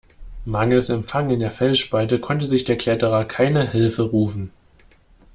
[0.45, 4.51] Mangels Empfang in der Felsspalte konnte sich der Kletterer keine Hilfe rufen.